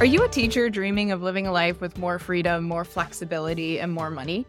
[0.00, 3.90] Are you a teacher dreaming of living a life with more freedom, more flexibility, and
[3.90, 4.46] more money?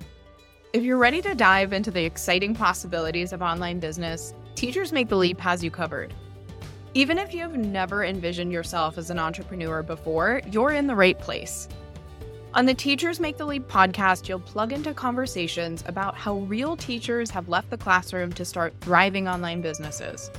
[0.73, 5.15] If you're ready to dive into the exciting possibilities of online business, Teachers Make the
[5.15, 6.13] Leap has you covered.
[6.93, 11.67] Even if you've never envisioned yourself as an entrepreneur before, you're in the right place.
[12.53, 17.31] On the Teachers Make the Leap podcast, you'll plug into conversations about how real teachers
[17.31, 20.29] have left the classroom to start thriving online businesses.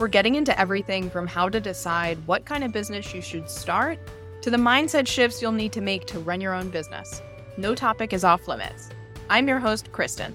[0.00, 3.98] We're getting into everything from how to decide what kind of business you should start
[4.44, 7.22] to the mindset shifts you'll need to make to run your own business.
[7.56, 8.90] No topic is off limits.
[9.30, 10.34] I'm your host, Kristin.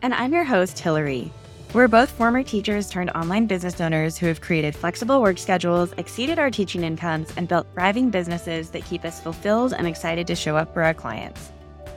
[0.00, 1.32] And I'm your host, Hillary.
[1.74, 6.38] We're both former teachers turned online business owners who have created flexible work schedules, exceeded
[6.38, 10.56] our teaching incomes, and built thriving businesses that keep us fulfilled and excited to show
[10.56, 11.50] up for our clients.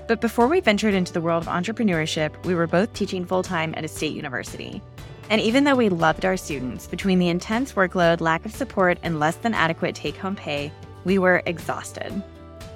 [0.08, 3.76] But before we ventured into the world of entrepreneurship, we were both teaching full time
[3.78, 4.82] at a state university.
[5.30, 9.20] And even though we loved our students, between the intense workload, lack of support, and
[9.20, 10.72] less than adequate take home pay,
[11.06, 12.22] we were exhausted.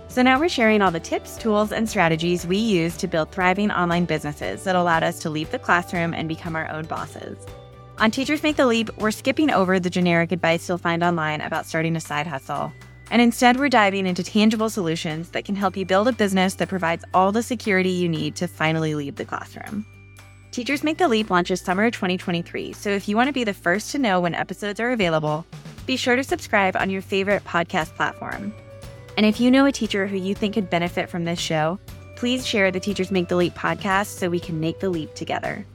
[0.08, 3.70] So now we're sharing all the tips, tools, and strategies we use to build thriving
[3.70, 7.46] online businesses that allowed us to leave the classroom and become our own bosses.
[8.00, 11.66] On Teachers Make the Leap, we're skipping over the generic advice you'll find online about
[11.66, 12.72] starting a side hustle.
[13.12, 16.70] And instead, we're diving into tangible solutions that can help you build a business that
[16.70, 19.86] provides all the security you need to finally leave the classroom.
[20.52, 23.92] Teachers Make the Leap launches summer 2023, so if you want to be the first
[23.92, 25.46] to know when episodes are available,
[25.90, 28.54] be sure to subscribe on your favorite podcast platform.
[29.18, 31.80] And if you know a teacher who you think could benefit from this show,
[32.16, 35.66] please share the Teachers Make the Leap podcast so we can make the leap together.